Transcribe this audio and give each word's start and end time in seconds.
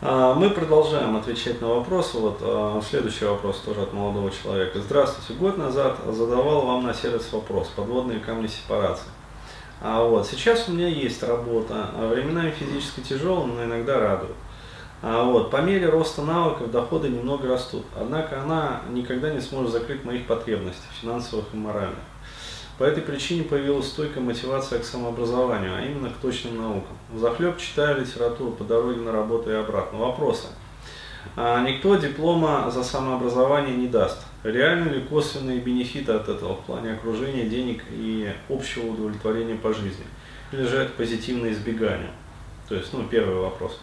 А, 0.00 0.32
мы 0.34 0.50
продолжаем 0.50 1.16
отвечать 1.16 1.60
на 1.60 1.66
вопросы. 1.68 2.18
Вот 2.18 2.38
а, 2.40 2.80
следующий 2.88 3.24
вопрос 3.24 3.58
тоже 3.64 3.82
от 3.82 3.92
молодого 3.92 4.30
человека. 4.30 4.80
Здравствуйте. 4.80 5.34
Год 5.40 5.58
назад 5.58 5.98
задавал 6.06 6.66
вам 6.66 6.86
на 6.86 6.94
сервис 6.94 7.32
вопрос. 7.32 7.68
Подводные 7.74 8.20
камни 8.20 8.46
сепарации. 8.46 9.08
А 9.80 10.04
вот 10.04 10.26
сейчас 10.28 10.68
у 10.68 10.72
меня 10.72 10.86
есть 10.86 11.20
работа. 11.24 11.90
Временами 11.96 12.52
физически 12.52 13.00
тяжелая, 13.00 13.46
но 13.46 13.64
иногда 13.64 13.98
радует. 13.98 14.36
А 15.02 15.24
вот, 15.24 15.50
по 15.50 15.58
мере 15.58 15.88
роста 15.88 16.22
навыков 16.22 16.70
доходы 16.70 17.08
немного 17.08 17.48
растут. 17.48 17.84
Однако 17.98 18.40
она 18.40 18.82
никогда 18.90 19.32
не 19.32 19.40
сможет 19.40 19.72
закрыть 19.72 20.04
моих 20.04 20.28
потребностей, 20.28 20.86
финансовых 21.00 21.46
и 21.52 21.56
моральных. 21.56 21.98
По 22.78 22.84
этой 22.84 23.02
причине 23.02 23.42
появилась 23.42 23.88
стойкая 23.88 24.22
мотивация 24.22 24.78
к 24.78 24.84
самообразованию, 24.84 25.74
а 25.76 25.82
именно 25.82 26.10
к 26.10 26.18
точным 26.18 26.58
наукам. 26.58 26.96
Захлеб 27.12 27.58
читаю 27.58 28.00
литературу 28.00 28.52
по 28.52 28.62
дороге 28.62 29.00
на 29.00 29.10
работу 29.10 29.50
и 29.50 29.54
обратно. 29.54 29.98
Вопросы. 29.98 30.46
А, 31.34 31.60
никто 31.62 31.96
диплома 31.96 32.70
за 32.70 32.84
самообразование 32.84 33.76
не 33.76 33.88
даст. 33.88 34.24
Реальны 34.44 34.90
ли 34.90 35.00
косвенные 35.00 35.58
бенефиты 35.58 36.12
от 36.12 36.28
этого 36.28 36.54
в 36.54 36.60
плане 36.60 36.92
окружения, 36.92 37.48
денег 37.48 37.82
и 37.90 38.32
общего 38.48 38.92
удовлетворения 38.92 39.56
по 39.56 39.74
жизни? 39.74 40.06
Или 40.52 40.62
же 40.62 40.76
это 40.76 40.92
позитивное 40.92 41.50
избегание? 41.50 42.12
То 42.68 42.76
есть, 42.76 42.92
ну, 42.92 43.02
первый 43.04 43.40
вопрос. 43.40 43.80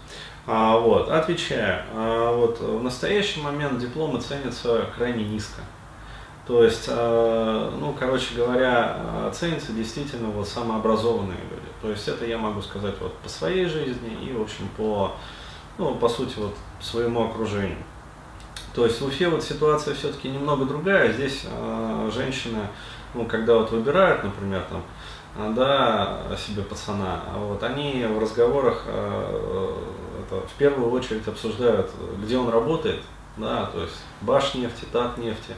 А, 0.48 0.77
вот, 0.77 1.10
отвечаю. 1.10 1.84
А, 1.94 2.32
вот, 2.34 2.62
в 2.62 2.82
настоящий 2.82 3.41
момент 3.41 3.77
дипломы 3.80 4.22
ценятся 4.22 4.88
крайне 4.96 5.26
низко. 5.26 5.62
То 6.48 6.63
есть, 6.63 6.85
э, 6.88 7.72
ну, 7.80 7.95
короче 7.98 8.35
говоря, 8.35 9.31
ценятся 9.34 9.72
действительно 9.72 10.30
вот 10.30 10.48
самообразованные 10.48 11.40
люди. 11.40 11.66
То 11.81 11.90
есть 11.90 12.08
это 12.08 12.26
я 12.26 12.38
могу 12.38 12.62
сказать 12.62 12.95
вот 12.99 13.13
по 13.18 13.30
своей 13.30 13.66
жизни 13.66 14.18
и, 14.21 14.31
в 14.31 14.41
общем, 14.41 14.68
по, 14.77 15.13
ну, 15.77 15.95
по 15.95 16.08
сути, 16.08 16.35
вот 16.38 16.55
своему 16.80 17.26
окружению. 17.26 17.77
То 18.76 18.85
есть 18.85 19.02
в 19.02 19.05
Уфе 19.05 19.29
вот 19.29 19.43
ситуация 19.43 19.96
все-таки 19.96 20.29
немного 20.29 20.65
другая. 20.65 21.13
Здесь 21.13 21.46
э, 21.49 22.12
женщины, 22.13 22.68
ну, 23.13 23.26
когда 23.26 23.55
вот 23.55 23.71
выбирают, 23.71 24.24
например, 24.24 24.65
там, 24.70 25.55
да, 25.55 26.21
себе 26.37 26.62
пацана, 26.62 27.21
вот 27.37 27.62
они 27.63 28.05
в 28.05 28.20
разговорах 28.20 28.84
э, 28.85 29.76
это, 30.26 30.48
в 30.48 30.54
первую 30.54 30.91
очередь 30.91 31.27
обсуждают, 31.27 31.91
где 32.21 32.37
он 32.37 32.49
работает, 32.49 33.02
да, 33.38 33.66
то 33.66 33.82
есть 33.82 33.96
Башнефти, 34.22 34.86
Татнефти, 34.91 35.54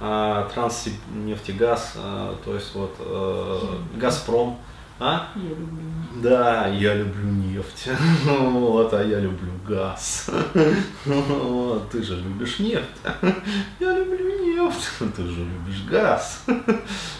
а, 0.00 0.48
Транснефтегаз, 0.52 1.94
а, 1.96 2.36
то 2.44 2.54
есть 2.54 2.74
вот 2.74 2.94
э, 2.98 3.60
Газпром. 3.96 4.58
А? 5.00 5.28
Я 5.34 5.48
люблю. 5.48 5.78
Да, 6.22 6.66
я 6.68 6.94
люблю 6.94 7.24
нефть. 7.24 7.88
Вот, 8.24 8.94
а 8.94 9.02
я 9.02 9.18
люблю 9.18 9.50
газ. 9.66 10.30
Вот, 11.04 11.90
ты 11.90 12.02
же 12.02 12.16
любишь 12.16 12.60
нефть. 12.60 12.84
Я 13.80 13.98
люблю 13.98 14.44
нефть. 14.44 14.88
Ты 15.16 15.22
же 15.24 15.40
любишь 15.40 15.84
газ. 15.90 16.44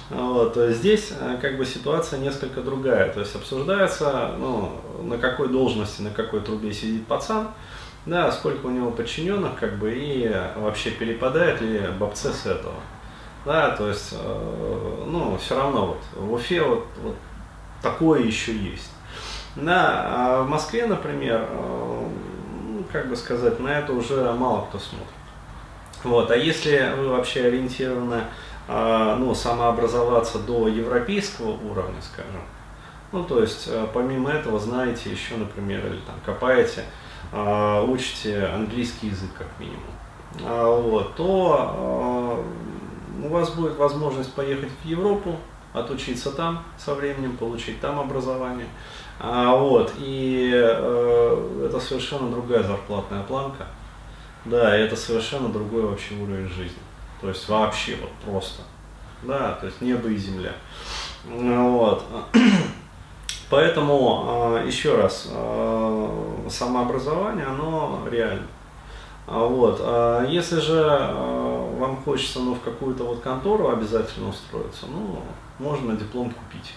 Вот, 0.08 0.54
то 0.54 0.68
есть 0.68 0.78
здесь 0.78 1.12
э, 1.18 1.38
как 1.40 1.56
бы 1.56 1.66
ситуация 1.66 2.20
несколько 2.20 2.60
другая. 2.60 3.12
То 3.12 3.20
есть 3.20 3.34
обсуждается, 3.34 4.36
ну, 4.38 4.80
на 5.02 5.18
какой 5.18 5.48
должности, 5.48 6.02
на 6.02 6.10
какой 6.10 6.40
трубе 6.42 6.72
сидит 6.72 7.06
пацан 7.06 7.48
да, 8.06 8.30
сколько 8.32 8.66
у 8.66 8.70
него 8.70 8.90
подчиненных, 8.90 9.58
как 9.58 9.78
бы, 9.78 9.92
и 9.94 10.30
вообще 10.56 10.90
перепадает 10.90 11.60
ли 11.60 11.80
бобце 11.98 12.32
с 12.32 12.46
этого. 12.46 12.74
Да, 13.44 13.70
то 13.70 13.88
есть, 13.88 14.14
э, 14.18 15.04
ну, 15.06 15.36
все 15.36 15.56
равно 15.56 15.86
вот 15.86 16.02
в 16.14 16.32
Уфе 16.32 16.62
вот, 16.62 16.86
вот 17.02 17.16
такое 17.82 18.22
еще 18.22 18.56
есть. 18.56 18.90
Да, 19.56 20.06
а 20.06 20.42
в 20.42 20.48
Москве, 20.48 20.86
например, 20.86 21.46
э, 21.50 22.08
ну, 22.68 22.84
как 22.90 23.08
бы 23.08 23.16
сказать, 23.16 23.60
на 23.60 23.68
это 23.68 23.92
уже 23.92 24.32
мало 24.32 24.66
кто 24.66 24.78
смотрит. 24.78 25.08
Вот, 26.02 26.30
а 26.30 26.36
если 26.36 26.94
вы 26.96 27.08
вообще 27.08 27.44
ориентированы, 27.44 28.22
э, 28.68 29.16
ну, 29.18 29.34
самообразоваться 29.34 30.38
до 30.38 30.68
европейского 30.68 31.50
уровня, 31.50 32.00
скажем, 32.00 32.42
ну, 33.12 33.24
то 33.24 33.40
есть, 33.40 33.64
э, 33.68 33.86
помимо 33.92 34.30
этого, 34.30 34.58
знаете 34.58 35.10
еще, 35.10 35.36
например, 35.36 35.86
или 35.86 36.00
там 36.06 36.16
копаете, 36.24 36.82
а, 36.82 37.03
учите 37.32 38.46
английский 38.46 39.08
язык 39.08 39.30
как 39.36 39.48
минимум, 39.58 39.80
а, 40.44 40.68
вот, 40.68 41.14
то 41.16 41.56
а, 41.58 42.44
у 43.24 43.28
вас 43.28 43.50
будет 43.50 43.76
возможность 43.76 44.32
поехать 44.34 44.70
в 44.82 44.86
Европу, 44.86 45.36
отучиться 45.72 46.30
там 46.30 46.64
со 46.78 46.94
временем, 46.94 47.36
получить 47.36 47.80
там 47.80 47.98
образование. 47.98 48.66
Вот, 49.20 49.92
и 49.98 50.50
э, 50.52 51.66
это 51.66 51.78
совершенно 51.78 52.30
другая 52.30 52.64
зарплатная 52.64 53.22
планка. 53.22 53.66
Да, 54.44 54.76
это 54.76 54.96
совершенно 54.96 55.48
другой 55.48 55.82
вообще 55.82 56.14
уровень 56.14 56.48
жизни. 56.48 56.82
То 57.20 57.28
есть 57.28 57.48
вообще 57.48 57.96
вот 58.00 58.10
просто. 58.24 58.62
Да, 59.22 59.52
то 59.52 59.66
есть 59.66 59.80
небо 59.80 60.08
и 60.08 60.16
земля. 60.16 60.52
Вот. 61.24 62.04
Поэтому, 63.50 64.24
а, 64.26 64.64
еще 64.64 64.96
раз, 64.96 65.28
а, 65.30 66.46
самообразование, 66.48 67.46
оно 67.46 68.00
реально. 68.10 68.46
А 69.26 69.38
вот. 69.38 69.80
Если 70.28 70.60
же 70.60 70.74
вам 71.78 71.96
хочется 72.04 72.40
ну, 72.40 72.54
в 72.54 72.60
какую-то 72.60 73.04
вот 73.04 73.20
контору 73.20 73.68
обязательно 73.68 74.28
устроиться, 74.28 74.86
ну, 74.86 75.18
можно 75.58 75.96
диплом 75.96 76.30
купить. 76.30 76.74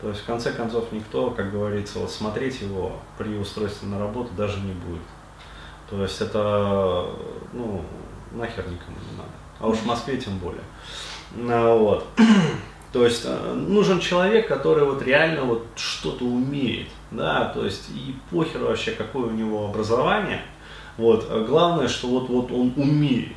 То 0.00 0.08
есть, 0.08 0.20
в 0.20 0.24
конце 0.24 0.52
концов, 0.52 0.92
никто, 0.92 1.30
как 1.30 1.50
говорится, 1.50 1.98
вот 1.98 2.10
смотреть 2.10 2.60
его 2.60 2.92
при 3.18 3.36
устройстве 3.36 3.88
на 3.88 3.98
работу 3.98 4.30
даже 4.36 4.60
не 4.60 4.72
будет. 4.72 5.02
То 5.90 6.02
есть, 6.02 6.20
это, 6.20 7.06
ну, 7.52 7.82
нахер 8.30 8.64
никому 8.68 8.96
не 9.10 9.16
надо. 9.16 9.30
А 9.58 9.66
уж 9.66 9.78
в 9.78 9.86
Москве 9.86 10.16
тем 10.16 10.38
более. 10.38 10.62
Вот. 11.34 12.04
То 12.92 13.04
есть 13.06 13.22
э, 13.24 13.54
нужен 13.54 14.00
человек, 14.00 14.48
который 14.48 14.84
вот 14.84 15.02
реально 15.02 15.42
вот 15.42 15.66
что-то 15.76 16.24
умеет, 16.24 16.88
да, 17.10 17.46
то 17.46 17.64
есть 17.64 17.88
и 17.90 18.14
похер 18.30 18.60
вообще, 18.60 18.90
какое 18.90 19.28
у 19.28 19.30
него 19.30 19.66
образование, 19.66 20.42
вот, 20.98 21.26
а 21.30 21.42
главное, 21.44 21.88
что 21.88 22.08
вот, 22.08 22.28
вот 22.28 22.52
он 22.52 22.74
умеет. 22.76 23.32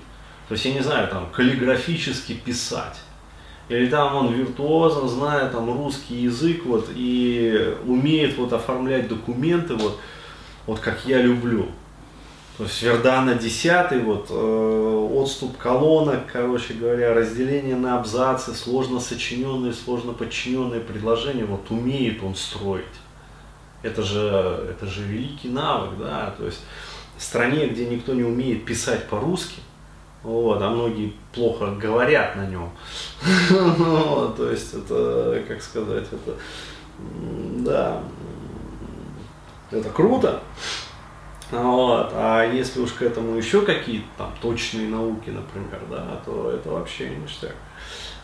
То 0.47 0.53
есть, 0.53 0.65
я 0.65 0.73
не 0.73 0.81
знаю, 0.81 1.07
там, 1.07 1.29
каллиграфически 1.31 2.33
писать. 2.33 2.99
Или 3.67 3.87
там 3.87 4.15
он 4.15 4.31
виртуозно 4.31 5.07
знает 5.07 5.51
там 5.51 5.75
русский 5.75 6.15
язык 6.15 6.65
вот, 6.65 6.89
и 6.93 7.75
умеет 7.85 8.37
вот 8.37 8.53
оформлять 8.53 9.07
документы 9.07 9.73
вот, 9.75 9.99
вот 10.67 10.79
как 10.79 11.05
я 11.05 11.19
люблю. 11.19 11.67
То 12.57 12.63
есть 12.63 12.81
Вердана 12.81 13.35
10, 13.35 14.03
вот, 14.05 14.27
э, 14.29 15.09
отступ 15.13 15.57
колонок, 15.57 16.31
короче 16.31 16.73
говоря, 16.73 17.13
разделение 17.13 17.75
на 17.75 17.99
абзацы, 17.99 18.53
сложно 18.53 19.01
сочиненные, 19.01 19.73
сложно 19.73 20.13
подчиненные 20.13 20.79
предложения, 20.79 21.43
вот 21.43 21.69
умеет 21.69 22.23
он 22.23 22.33
строить. 22.33 22.85
Это 23.83 24.03
же, 24.03 24.69
это 24.69 24.85
же 24.85 25.03
великий 25.03 25.49
навык, 25.49 25.99
да, 25.99 26.33
то 26.37 26.45
есть 26.45 26.61
в 27.17 27.21
стране, 27.21 27.67
где 27.67 27.87
никто 27.87 28.13
не 28.13 28.23
умеет 28.23 28.63
писать 28.63 29.09
по-русски, 29.09 29.59
вот, 30.23 30.61
а 30.61 30.69
многие 30.69 31.13
плохо 31.33 31.71
говорят 31.71 32.37
на 32.37 32.47
нем, 32.47 32.71
то 33.49 34.49
есть 34.49 34.73
это, 34.73 35.43
как 35.45 35.61
сказать, 35.61 36.05
это, 36.09 36.35
да, 37.59 38.01
это 39.71 39.89
круто, 39.89 40.41
вот. 41.51 42.11
А 42.13 42.43
если 42.43 42.79
уж 42.79 42.91
к 42.93 43.01
этому 43.01 43.35
еще 43.35 43.61
какие-то 43.61 44.07
там 44.17 44.33
точные 44.41 44.87
науки, 44.87 45.29
например, 45.29 45.81
да, 45.89 46.21
то 46.25 46.51
это 46.51 46.69
вообще 46.69 47.09
ништяк. 47.09 47.55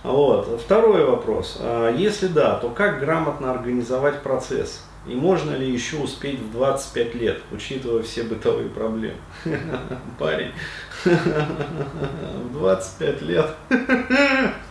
Вот. 0.04 0.60
Второй 0.60 1.06
вопрос. 1.06 1.58
А 1.60 1.96
если 1.96 2.28
да, 2.28 2.56
то 2.56 2.70
как 2.70 3.00
грамотно 3.00 3.52
организовать 3.52 4.22
процесс? 4.24 4.84
И 5.08 5.16
можно 5.16 5.56
ли 5.56 5.68
еще 5.68 5.98
успеть 5.98 6.40
в 6.40 6.52
25 6.52 7.16
лет, 7.16 7.42
учитывая 7.52 8.04
все 8.04 8.24
бытовые 8.24 8.70
проблемы? 8.70 9.18
Парень, 10.20 10.52
в 11.06 12.54
25 12.54 13.22
лет 13.24 13.48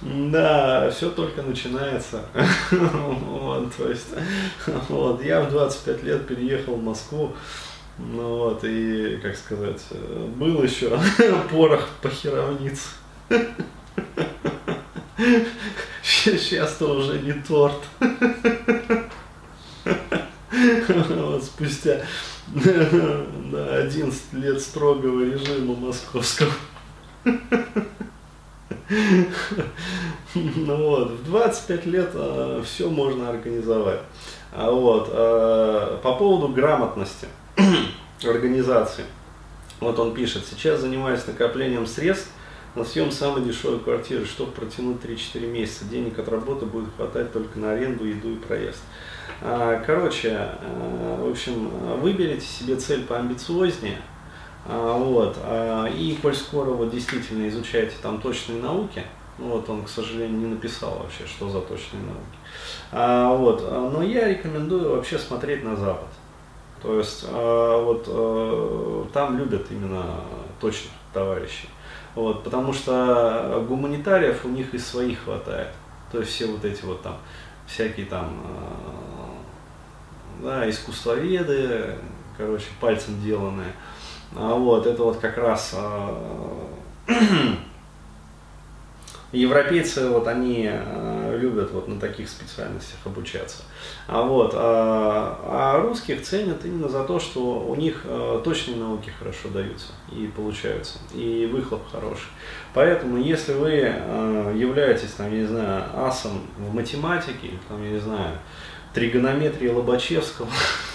да, 0.00 0.90
все 0.90 1.10
только 1.10 1.42
начинается. 1.42 2.24
вот, 2.70 3.74
то 3.76 3.88
есть, 3.88 4.08
вот, 4.88 5.22
я 5.24 5.40
в 5.42 5.50
25 5.50 6.02
лет 6.02 6.26
переехал 6.26 6.76
в 6.76 6.82
Москву, 6.82 7.32
ну 7.98 8.36
вот, 8.38 8.64
и, 8.64 9.18
как 9.22 9.36
сказать, 9.36 9.82
был 10.36 10.62
еще 10.62 10.98
порох 11.50 11.88
по 12.00 12.08
херовнице. 12.08 12.88
Сейчас-то 16.02 16.86
уже 16.96 17.18
не 17.20 17.32
торт. 17.32 17.82
вот, 20.88 21.44
спустя 21.44 22.02
да, 22.54 23.76
11 23.76 24.32
лет 24.34 24.60
строгого 24.60 25.24
режима 25.24 25.74
московского. 25.74 26.52
Ну 30.34 30.76
вот, 30.76 31.10
в 31.10 31.24
25 31.24 31.86
лет 31.86 32.10
э, 32.14 32.62
все 32.64 32.88
можно 32.88 33.28
организовать. 33.28 34.00
А 34.52 34.70
вот, 34.70 35.10
э, 35.12 35.98
по 36.02 36.14
поводу 36.14 36.48
грамотности 36.48 37.28
организации. 38.24 39.04
Вот 39.80 39.98
он 39.98 40.14
пишет, 40.14 40.44
сейчас 40.48 40.80
занимаюсь 40.80 41.26
накоплением 41.26 41.86
средств 41.86 42.30
на 42.74 42.84
съем 42.84 43.10
самой 43.10 43.44
дешевой 43.44 43.80
квартиры, 43.80 44.24
чтобы 44.24 44.52
протянуть 44.52 45.02
3-4 45.02 45.46
месяца. 45.46 45.84
Денег 45.84 46.18
от 46.18 46.28
работы 46.28 46.64
будет 46.64 46.88
хватать 46.96 47.32
только 47.32 47.58
на 47.58 47.72
аренду, 47.72 48.04
еду 48.04 48.32
и 48.32 48.36
проезд. 48.36 48.80
А, 49.42 49.82
короче, 49.84 50.30
э, 50.30 51.16
в 51.20 51.30
общем, 51.30 51.68
выберите 52.00 52.46
себе 52.46 52.76
цель 52.76 53.04
поамбициознее, 53.04 53.98
а, 53.98 54.11
вот, 54.66 55.38
а, 55.42 55.86
и 55.86 56.14
коль 56.16 56.34
скоро 56.34 56.70
вот 56.70 56.90
действительно 56.90 57.48
изучаете 57.48 57.94
там 58.00 58.20
точные 58.20 58.62
науки, 58.62 59.02
ну 59.38 59.48
вот 59.48 59.68
он, 59.68 59.84
к 59.84 59.88
сожалению, 59.88 60.38
не 60.38 60.46
написал 60.46 60.98
вообще, 60.98 61.26
что 61.26 61.48
за 61.48 61.60
точные 61.60 62.02
науки. 62.02 62.38
А, 62.92 63.34
вот, 63.34 63.62
но 63.92 64.02
я 64.02 64.28
рекомендую 64.28 64.90
вообще 64.96 65.18
смотреть 65.18 65.64
на 65.64 65.74
Запад. 65.74 66.08
То 66.80 66.98
есть 66.98 67.24
а, 67.28 67.82
вот 67.82 68.04
а, 68.08 69.06
там 69.12 69.38
любят 69.38 69.66
именно 69.70 70.20
точных 70.60 70.92
товарищей. 71.12 71.68
Вот, 72.14 72.44
потому 72.44 72.72
что 72.72 73.64
гуманитариев 73.66 74.44
у 74.44 74.48
них 74.48 74.74
и 74.74 74.78
своих 74.78 75.24
хватает. 75.24 75.68
То 76.12 76.20
есть 76.20 76.32
все 76.32 76.46
вот 76.46 76.64
эти 76.64 76.84
вот 76.84 77.02
там 77.02 77.16
всякие 77.66 78.04
там 78.04 78.36
да, 80.42 80.68
искусствоведы, 80.68 81.96
короче, 82.36 82.66
пальцем 82.80 83.20
деланные. 83.22 83.72
А 84.36 84.54
вот, 84.54 84.86
это 84.86 85.02
вот 85.02 85.18
как 85.18 85.36
раз 85.36 85.76
Европейцы, 89.32 90.08
вот 90.08 90.28
они 90.28 90.68
э, 90.70 91.38
любят 91.40 91.70
вот 91.72 91.88
на 91.88 91.98
таких 91.98 92.28
специальностях 92.28 92.98
обучаться. 93.04 93.62
А 94.06 94.22
вот, 94.22 94.52
а, 94.54 95.40
а 95.46 95.80
русских 95.80 96.22
ценят 96.22 96.64
именно 96.64 96.88
за 96.88 97.04
то, 97.04 97.18
что 97.18 97.60
у 97.60 97.74
них 97.74 98.04
точные 98.44 98.76
науки 98.76 99.10
хорошо 99.18 99.48
даются 99.48 99.92
и 100.10 100.26
получаются, 100.26 100.98
и 101.14 101.48
выхлоп 101.50 101.82
хороший. 101.90 102.28
Поэтому, 102.74 103.16
если 103.16 103.54
вы 103.54 103.70
являетесь, 104.54 105.12
там, 105.12 105.32
я 105.32 105.40
не 105.40 105.46
знаю, 105.46 105.84
асом 105.94 106.42
в 106.58 106.74
математике, 106.74 107.52
там, 107.68 107.82
я 107.82 107.90
не 107.92 108.00
знаю, 108.00 108.36
тригонометрии 108.92 109.68
Лобачевского, 109.68 110.48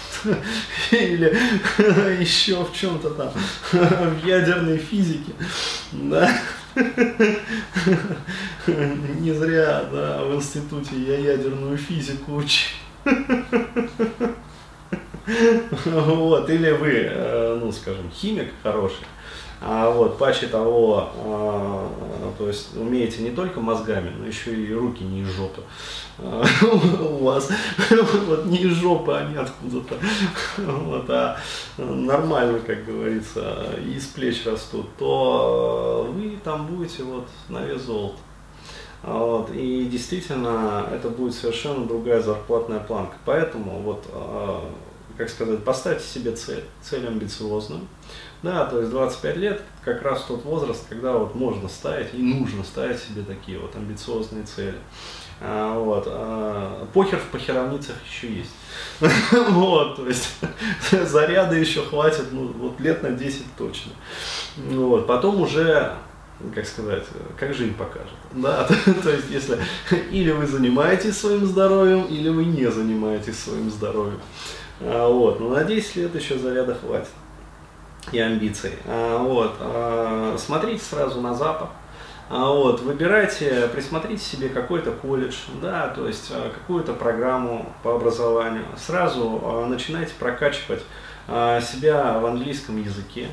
или 0.90 1.36
еще 2.20 2.64
в 2.64 2.72
чем-то 2.72 3.10
там, 3.10 3.30
в 3.72 4.26
ядерной 4.26 4.78
физике, 4.78 5.32
да, 5.92 6.30
Не 9.18 9.32
зря, 9.32 9.84
да, 9.92 10.22
в 10.22 10.34
институте 10.34 10.96
я 10.96 11.18
ядерную 11.18 11.76
физику 11.76 12.36
учил. 12.36 12.76
Вот, 15.84 16.48
или 16.48 16.70
вы, 16.70 16.90
э, 16.90 17.58
ну, 17.60 17.70
скажем, 17.72 18.10
химик 18.10 18.50
хороший, 18.62 19.04
а 19.60 19.90
вот 19.90 20.18
паче 20.18 20.46
того, 20.46 21.10
а, 21.24 21.88
то 22.38 22.46
есть 22.46 22.76
умеете 22.76 23.22
не 23.22 23.30
только 23.30 23.60
мозгами, 23.60 24.12
но 24.16 24.26
еще 24.26 24.54
и 24.54 24.72
руки 24.72 25.02
не 25.02 25.22
из 25.22 25.28
жопы. 25.28 25.62
А, 26.18 26.44
у 27.10 27.24
вас 27.24 27.50
вот 28.26 28.46
не 28.46 28.58
из 28.58 28.74
жопы, 28.74 29.12
они 29.12 29.36
откуда-то. 29.36 29.96
Вот, 30.58 31.10
а 31.10 31.38
нормально, 31.76 32.60
как 32.60 32.84
говорится, 32.84 33.74
из 33.84 34.06
плеч 34.06 34.46
растут, 34.46 34.86
то 34.96 36.08
вы 36.14 36.38
там 36.42 36.66
будете 36.66 37.02
вот 37.02 37.26
на 37.48 37.64
вес 37.64 37.82
золота. 37.82 38.18
Вот, 39.02 39.50
и 39.52 39.84
действительно, 39.84 40.88
это 40.92 41.08
будет 41.08 41.34
совершенно 41.34 41.86
другая 41.86 42.20
зарплатная 42.20 42.80
планка. 42.80 43.16
Поэтому, 43.24 43.80
вот, 43.80 44.04
а, 44.12 44.68
как 45.16 45.28
сказать, 45.28 45.64
поставьте 45.64 46.04
себе 46.04 46.32
цель, 46.32 46.64
цель 46.82 47.06
амбициозную. 47.06 47.82
Да, 48.42 48.66
то 48.66 48.78
есть 48.78 48.90
25 48.90 49.36
лет 49.36 49.62
как 49.84 50.02
раз 50.02 50.22
тот 50.22 50.44
возраст, 50.44 50.86
когда 50.88 51.12
вот 51.12 51.34
можно 51.34 51.68
ставить 51.68 52.14
и 52.14 52.18
нужно 52.18 52.62
ставить 52.62 53.00
себе 53.00 53.22
такие 53.22 53.58
вот 53.58 53.74
амбициозные 53.74 54.44
цели. 54.44 54.78
А, 55.40 55.78
вот. 55.78 56.04
А, 56.06 56.86
похер 56.92 57.18
в 57.18 57.30
похеровницах 57.30 57.96
еще 58.08 58.32
есть. 58.32 58.50
вот, 59.50 59.96
то 59.96 60.06
есть 60.06 60.30
заряда 60.90 61.56
еще 61.56 61.82
хватит, 61.82 62.26
ну, 62.32 62.48
вот 62.48 62.78
лет 62.80 63.02
на 63.02 63.10
10 63.10 63.42
точно. 63.56 63.92
Вот, 64.56 65.06
потом 65.06 65.40
уже 65.40 65.94
как 66.54 66.66
сказать, 66.66 67.04
как 67.36 67.52
жизнь 67.52 67.74
покажет. 67.74 68.14
Да, 68.32 68.68
то 69.02 69.10
есть 69.10 69.28
если 69.30 69.58
или 70.12 70.30
вы 70.30 70.46
занимаетесь 70.46 71.18
своим 71.18 71.44
здоровьем, 71.44 72.04
или 72.04 72.28
вы 72.28 72.44
не 72.44 72.70
занимаетесь 72.70 73.38
своим 73.38 73.70
здоровьем. 73.70 74.20
А, 74.80 75.08
вот, 75.08 75.40
но 75.40 75.48
на 75.48 75.64
10 75.64 75.96
лет 75.96 76.14
еще 76.14 76.38
заряда 76.38 76.76
хватит 76.76 77.08
и 78.12 78.18
амбиций. 78.18 78.72
А, 78.86 79.18
вот, 79.18 79.56
а, 79.60 80.36
смотрите 80.38 80.84
сразу 80.84 81.20
на 81.20 81.34
Запад. 81.34 81.68
А, 82.30 82.50
вот, 82.50 82.80
выбирайте, 82.80 83.68
присмотрите 83.72 84.22
себе 84.22 84.48
какой-то 84.48 84.92
колледж, 84.92 85.36
да, 85.62 85.88
то 85.88 86.06
есть 86.06 86.32
какую-то 86.54 86.92
программу 86.92 87.72
по 87.82 87.94
образованию. 87.94 88.64
Сразу 88.76 89.66
начинайте 89.68 90.12
прокачивать 90.18 90.82
себя 91.26 92.18
в 92.18 92.26
английском 92.26 92.82
языке. 92.82 93.28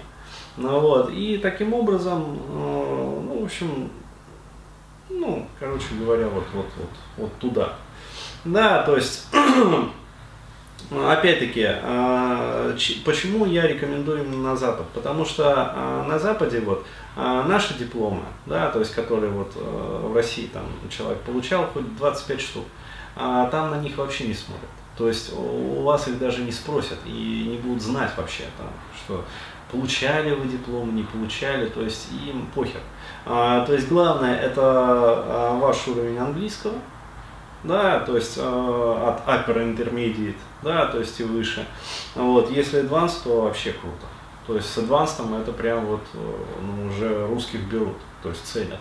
Ну, 0.57 0.80
вот, 0.80 1.12
и 1.12 1.38
таким 1.38 1.74
образом, 1.74 2.39
ну, 2.54 3.39
в 3.42 3.44
общем, 3.44 3.89
ну, 5.10 5.45
короче 5.60 5.88
говоря, 6.00 6.28
вот, 6.28 6.45
вот, 6.54 6.68
вот, 6.78 6.89
вот 7.18 7.33
туда. 7.39 7.74
Да, 8.45 8.83
то 8.83 8.95
есть 8.95 9.28
Опять-таки, 10.92 11.66
а, 11.68 12.75
почему 13.04 13.45
я 13.45 13.68
рекомендую 13.68 14.24
именно 14.24 14.51
на 14.51 14.56
Запад? 14.56 14.86
Потому 14.94 15.25
что 15.25 15.54
а, 15.56 16.06
на 16.07 16.19
Западе 16.19 16.60
вот 16.60 16.86
а, 17.16 17.44
наши 17.44 17.74
дипломы, 17.75 18.22
да, 18.45 18.69
то 18.69 18.80
есть 18.80 18.94
которые 18.94 19.31
вот 19.31 19.54
в 19.56 20.16
России 20.16 20.48
там 20.48 20.66
человек 20.89 21.19
получал 21.22 21.66
хоть 21.74 21.95
25 21.98 22.42
штук, 22.42 22.66
там 23.16 23.72
на 23.72 23.80
них 23.80 23.98
вообще 23.98 24.27
не 24.27 24.33
смотрят. 24.33 24.69
То 24.98 25.07
есть 25.07 25.33
у 25.33 25.81
вас 25.81 26.07
их 26.07 26.19
даже 26.19 26.42
не 26.42 26.51
спросят 26.51 27.00
и 27.06 27.48
не 27.50 27.57
будут 27.57 27.81
знать 27.81 28.12
вообще, 28.16 28.44
там, 28.57 28.68
что 28.98 29.25
получали 29.71 30.31
вы 30.31 30.48
диплом, 30.48 30.95
не 30.95 31.04
получали, 31.04 31.68
то 31.68 31.81
есть 31.81 32.10
им 32.25 32.48
похер. 32.54 32.81
то 33.25 33.68
есть 33.69 33.88
главное 33.88 34.38
это 34.38 35.57
ваш 35.60 35.88
уровень 35.88 36.18
английского, 36.18 36.75
да, 37.65 38.00
то 38.00 38.15
есть 38.15 38.38
э, 38.38 38.41
от 38.41 39.27
upper 39.27 39.57
intermediate, 39.57 40.35
да, 40.62 40.85
то 40.85 41.00
есть 41.00 41.19
и 41.19 41.23
выше. 41.23 41.65
Вот, 42.15 42.51
если 42.51 42.81
advanced, 42.81 43.23
то 43.23 43.41
вообще 43.41 43.71
круто. 43.71 44.06
То 44.47 44.56
есть 44.56 44.71
с 44.71 44.78
advanced 44.78 45.42
это 45.42 45.51
прям 45.51 45.85
вот 45.85 46.01
э, 46.13 46.18
ну, 46.61 46.87
уже 46.87 47.28
русских 47.28 47.61
берут, 47.68 47.97
то 48.21 48.30
есть 48.30 48.45
ценят. 48.45 48.80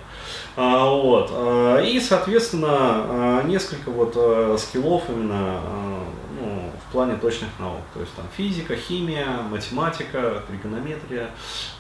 А, 0.56 0.90
вот. 0.90 1.30
А, 1.32 1.80
и, 1.80 1.98
соответственно, 2.00 2.68
а, 2.70 3.42
несколько 3.44 3.90
вот 3.90 4.12
скиллов 4.60 5.04
именно 5.08 5.60
ну, 6.40 6.70
в 6.86 6.92
плане 6.92 7.16
точных 7.16 7.48
наук. 7.58 7.80
То 7.94 8.00
есть 8.00 8.14
там 8.14 8.26
физика, 8.36 8.76
химия, 8.76 9.26
математика, 9.50 10.42
тригонометрия, 10.46 11.30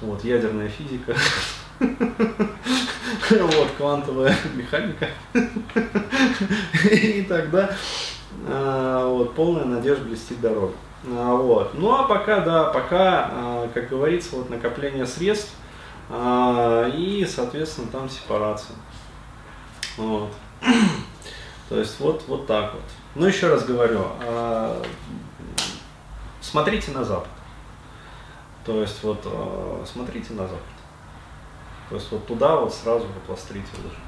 вот, 0.00 0.24
ядерная 0.24 0.68
физика. 0.68 1.14
Вот, 3.30 3.70
квантовая 3.76 4.36
механика. 4.54 5.08
И 6.90 7.22
тогда 7.22 7.70
а, 8.46 9.08
вот, 9.08 9.34
полная 9.34 9.64
надежда 9.64 10.04
блестит 10.04 10.40
дорога. 10.40 10.74
А, 11.06 11.34
вот. 11.34 11.74
Ну 11.74 11.94
а 11.94 12.04
пока, 12.04 12.40
да, 12.40 12.64
пока, 12.64 13.30
а, 13.32 13.70
как 13.72 13.88
говорится, 13.88 14.36
вот 14.36 14.50
накопление 14.50 15.06
средств 15.06 15.54
и, 16.10 17.26
соответственно, 17.26 17.86
там 17.90 18.10
сепарация. 18.10 18.76
Вот. 19.96 20.30
То 21.70 21.78
есть 21.78 21.98
вот, 21.98 22.24
вот 22.28 22.46
так 22.46 22.74
вот. 22.74 22.82
Ну 23.14 23.26
еще 23.26 23.48
раз 23.48 23.64
говорю, 23.64 24.04
смотрите 26.42 26.90
на 26.90 27.04
Запад. 27.04 27.30
То 28.66 28.82
есть 28.82 29.02
вот 29.02 29.26
смотрите 29.90 30.34
на 30.34 30.46
Запад. 30.46 30.73
То 31.88 31.96
есть 31.96 32.10
вот 32.10 32.26
туда 32.26 32.56
вот 32.56 32.72
сразу 32.72 33.06
вот 33.06 33.28
вострите 33.28 33.68
лыжи. 33.82 34.00